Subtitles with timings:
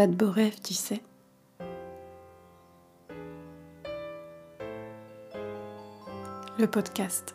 [0.00, 1.02] tas de beaux rêves, tu sais.
[6.58, 7.34] Le podcast.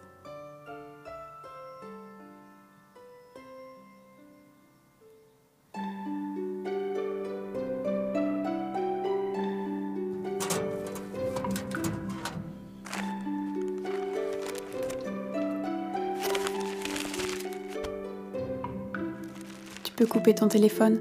[19.83, 20.99] Tu peux couper ton téléphone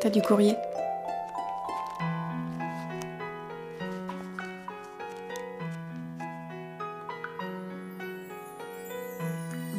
[0.00, 0.56] T'as du courrier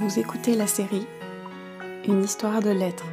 [0.02, 1.06] Vous écoutez la série
[2.08, 3.06] Une histoire de lettres.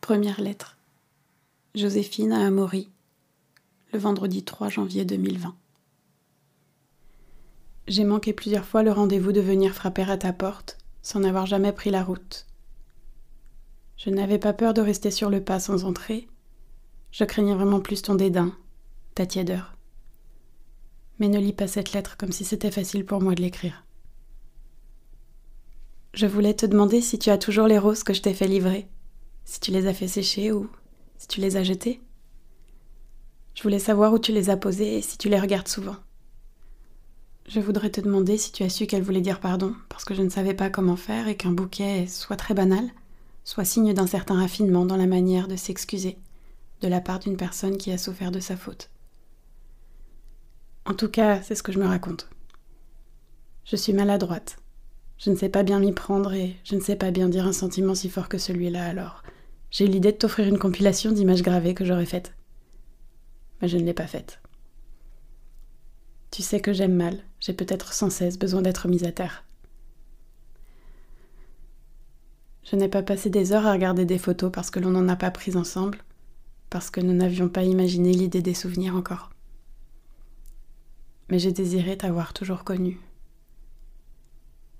[0.00, 0.78] Première lettre.
[1.74, 2.88] Joséphine à Amaury,
[3.92, 5.56] le vendredi 3 janvier 2020.
[7.88, 11.72] J'ai manqué plusieurs fois le rendez-vous de venir frapper à ta porte sans n'avoir jamais
[11.72, 12.46] pris la route.
[13.96, 16.26] Je n'avais pas peur de rester sur le pas sans entrer.
[17.12, 18.56] Je craignais vraiment plus ton dédain,
[19.14, 19.76] ta tièdeur.
[21.20, 23.84] Mais ne lis pas cette lettre comme si c'était facile pour moi de l'écrire.
[26.14, 28.88] Je voulais te demander si tu as toujours les roses que je t'ai fait livrer,
[29.44, 30.70] si tu les as fait sécher ou
[31.18, 32.00] si tu les as jetées.
[33.54, 35.96] Je voulais savoir où tu les as posées et si tu les regardes souvent.
[37.46, 40.22] Je voudrais te demander si tu as su qu'elle voulait dire pardon, parce que je
[40.22, 42.88] ne savais pas comment faire et qu'un bouquet soit très banal,
[43.44, 46.16] soit signe d'un certain raffinement dans la manière de s'excuser
[46.80, 48.90] de la part d'une personne qui a souffert de sa faute.
[50.84, 52.28] En tout cas, c'est ce que je me raconte.
[53.64, 54.58] Je suis maladroite.
[55.16, 57.52] Je ne sais pas bien m'y prendre et je ne sais pas bien dire un
[57.52, 59.22] sentiment si fort que celui-là alors.
[59.70, 62.34] J'ai eu l'idée de t'offrir une compilation d'images gravées que j'aurais faites.
[63.62, 64.40] Mais je ne l'ai pas faite.
[66.30, 69.44] Tu sais que j'aime mal, j'ai peut-être sans cesse besoin d'être mise à terre.
[72.62, 75.16] Je n'ai pas passé des heures à regarder des photos parce que l'on n'en a
[75.16, 75.98] pas prises ensemble,
[76.70, 79.28] parce que nous n'avions pas imaginé l'idée des souvenirs encore.
[81.28, 82.98] Mais j'ai désiré t'avoir toujours connu.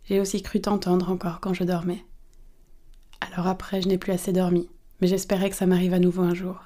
[0.04, 2.02] J'ai aussi cru t'entendre encore quand je dormais.
[3.20, 4.70] Alors après, je n'ai plus assez dormi,
[5.02, 6.62] mais j'espérais que ça m'arrive à nouveau un jour,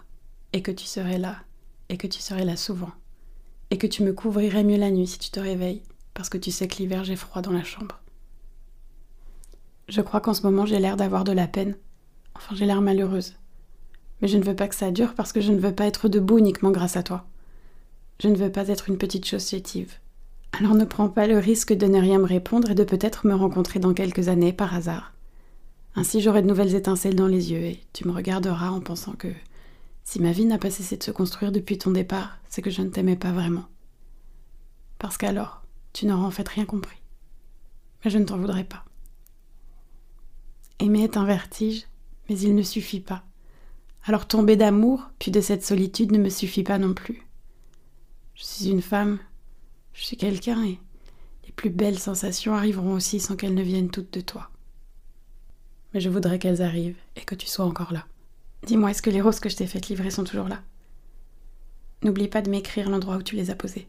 [0.52, 1.38] et que tu serais là,
[1.88, 2.92] et que tu serais là souvent
[3.70, 5.82] et que tu me couvrirais mieux la nuit si tu te réveilles,
[6.14, 8.00] parce que tu sais que l'hiver j'ai froid dans la chambre.
[9.88, 11.76] Je crois qu'en ce moment j'ai l'air d'avoir de la peine,
[12.34, 13.34] enfin j'ai l'air malheureuse.
[14.20, 16.08] Mais je ne veux pas que ça dure parce que je ne veux pas être
[16.08, 17.26] debout uniquement grâce à toi.
[18.20, 19.94] Je ne veux pas être une petite chose chétive.
[20.58, 23.34] Alors ne prends pas le risque de ne rien me répondre et de peut-être me
[23.34, 25.12] rencontrer dans quelques années par hasard.
[25.94, 29.28] Ainsi j'aurai de nouvelles étincelles dans les yeux et tu me regarderas en pensant que
[30.10, 32.80] si ma vie n'a pas cessé de se construire depuis ton départ, c'est que je
[32.80, 33.66] ne t'aimais pas vraiment.
[34.98, 35.60] Parce qu'alors,
[35.92, 36.96] tu n'auras en fait rien compris.
[38.02, 38.86] Mais je ne t'en voudrais pas.
[40.78, 41.84] Aimer est un vertige,
[42.26, 43.22] mais il ne suffit pas.
[44.02, 47.28] Alors tomber d'amour, puis de cette solitude ne me suffit pas non plus.
[48.34, 49.18] Je suis une femme,
[49.92, 50.78] je suis quelqu'un et
[51.44, 54.48] les plus belles sensations arriveront aussi sans qu'elles ne viennent toutes de toi.
[55.92, 58.06] Mais je voudrais qu'elles arrivent et que tu sois encore là.
[58.68, 60.60] Dis-moi, est-ce que les roses que je t'ai faites livrer sont toujours là?
[62.02, 63.88] N'oublie pas de m'écrire l'endroit où tu les as posées.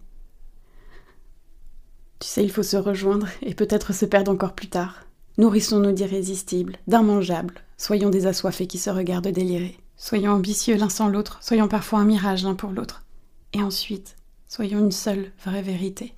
[2.19, 5.05] Tu sais, il faut se rejoindre et peut-être se perdre encore plus tard.
[5.37, 9.77] Nourrissons-nous d'irrésistibles, d'immangeables, soyons des assoiffés qui se regardent délirer.
[9.97, 13.03] Soyons ambitieux l'un sans l'autre, soyons parfois un mirage l'un pour l'autre.
[13.51, 14.15] Et ensuite,
[14.47, 16.13] soyons une seule vraie vérité.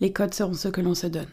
[0.00, 1.30] Les codes seront ceux que l'on se donne.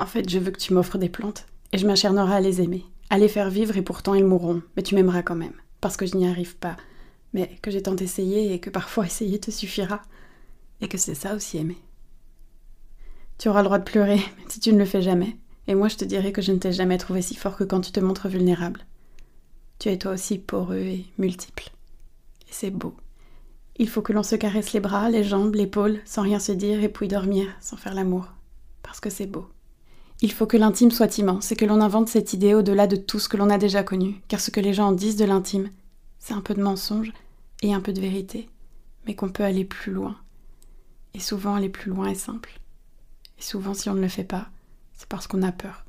[0.00, 2.84] En fait, je veux que tu m'offres des plantes, et je m'acharnerai à les aimer,
[3.10, 6.16] à faire vivre et pourtant ils mourront, mais tu m'aimeras quand même, parce que je
[6.16, 6.76] n'y arrive pas,
[7.32, 10.02] mais que j'ai tant essayé et que parfois essayer te suffira,
[10.80, 11.78] et que c'est ça aussi aimer.
[13.38, 15.36] Tu auras le droit de pleurer, si tu ne le fais jamais,
[15.66, 17.80] et moi je te dirai que je ne t'ai jamais trouvé si fort que quand
[17.80, 18.84] tu te montres vulnérable.
[19.78, 21.70] Tu es toi aussi poreux et multiple.
[22.48, 22.96] Et c'est beau.
[23.76, 26.82] Il faut que l'on se caresse les bras, les jambes, l'épaule, sans rien se dire,
[26.82, 28.26] et puis dormir, sans faire l'amour.
[28.82, 29.46] Parce que c'est beau.
[30.20, 33.20] Il faut que l'intime soit immense et que l'on invente cette idée au-delà de tout
[33.20, 35.70] ce que l'on a déjà connu, car ce que les gens en disent de l'intime,
[36.18, 37.12] c'est un peu de mensonge
[37.62, 38.48] et un peu de vérité,
[39.06, 40.16] mais qu'on peut aller plus loin.
[41.14, 42.58] Et souvent aller plus loin est simple.
[43.38, 44.48] Et souvent si on ne le fait pas,
[44.94, 45.84] c'est parce qu'on a peur.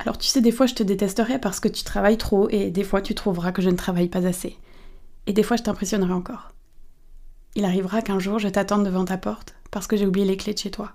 [0.00, 2.84] Alors tu sais, des fois je te détesterai parce que tu travailles trop et des
[2.84, 4.58] fois tu trouveras que je ne travaille pas assez.
[5.28, 6.52] Et des fois je t'impressionnerai encore.
[7.54, 10.52] Il arrivera qu'un jour je t'attende devant ta porte parce que j'ai oublié les clés
[10.52, 10.92] de chez toi.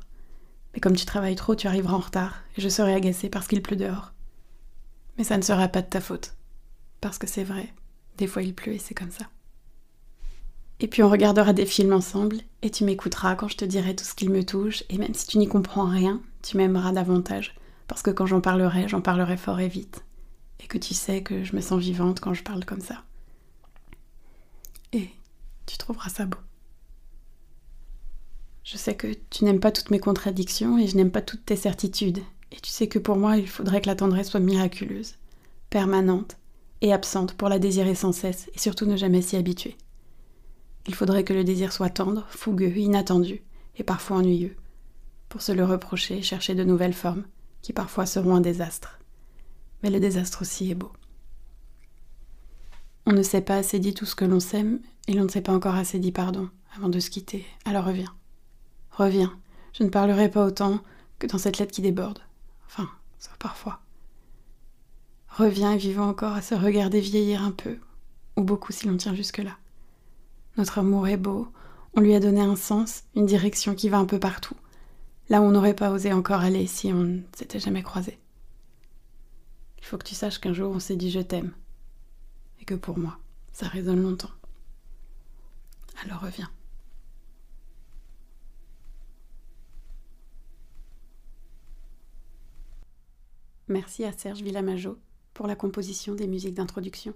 [0.73, 3.62] Mais comme tu travailles trop, tu arriveras en retard et je serai agacée parce qu'il
[3.62, 4.13] pleut dehors.
[5.18, 6.35] Mais ça ne sera pas de ta faute.
[7.01, 7.73] Parce que c'est vrai,
[8.18, 9.25] Des fois il pleut et c'est comme ça.
[10.79, 14.03] Et puis on regardera des films ensemble et tu m'écouteras quand je te dirai tout
[14.03, 17.56] ce qui me touche et même si tu n'y comprends rien, tu m'aimeras davantage
[17.88, 20.03] parce que quand j'en parlerai, j'en parlerai fort et vite
[20.59, 23.03] et que tu sais que je me sens vivante quand je parle comme ça.
[24.94, 25.09] Et
[25.65, 26.38] tu trouveras ça beau.
[28.63, 31.56] Je sais que tu n'aimes pas toutes mes contradictions et je n'aime pas toutes tes
[31.56, 32.19] certitudes.
[32.52, 35.16] Et tu sais que pour moi, il faudrait que la tendresse soit miraculeuse,
[35.69, 36.38] permanente
[36.81, 39.78] et absente pour la désirer sans cesse et surtout ne jamais s'y habituer.
[40.88, 43.42] Il faudrait que le désir soit tendre, fougueux, inattendu
[43.78, 44.56] et parfois ennuyeux,
[45.30, 47.24] pour se le reprocher et chercher de nouvelles formes,
[47.62, 49.00] qui parfois seront un désastre.
[49.84, 50.92] Mais le désastre aussi est beau.
[53.06, 55.42] On ne sait pas assez dit tout ce que l'on s'aime, et l'on ne sait
[55.42, 57.46] pas encore assez dit pardon avant de se quitter.
[57.66, 58.13] Alors reviens.
[58.91, 59.38] Reviens.
[59.73, 60.79] Je ne parlerai pas autant
[61.17, 62.19] que dans cette lettre qui déborde.
[62.67, 62.89] Enfin,
[63.19, 63.79] ça parfois.
[65.29, 67.77] Reviens et vivons encore à se regarder vieillir un peu,
[68.35, 69.57] ou beaucoup si l'on tient jusque-là.
[70.57, 71.47] Notre amour est beau,
[71.93, 74.55] on lui a donné un sens, une direction qui va un peu partout,
[75.29, 78.19] là où on n'aurait pas osé encore aller si on ne s'était jamais croisé.
[79.79, 81.53] Il faut que tu saches qu'un jour on s'est dit je t'aime,
[82.59, 83.17] et que pour moi,
[83.53, 84.31] ça résonne longtemps.
[86.03, 86.49] Alors reviens.
[93.71, 94.97] Merci à Serge Villamajo
[95.33, 97.13] pour la composition des musiques d'introduction.